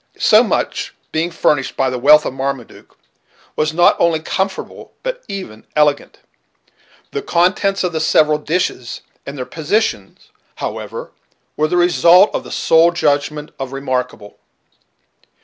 [0.17, 2.97] So much, being furnished by the wealth of Marmaduke,
[3.55, 6.21] was not only comfortable but even elegant.
[7.11, 11.11] The contents of the several dishes, and their positions, however,
[11.55, 14.39] were the result of the sole judgment of Remarkable.